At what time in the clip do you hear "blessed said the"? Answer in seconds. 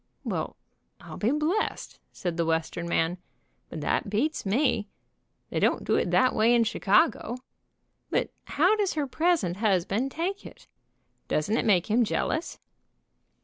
1.29-2.43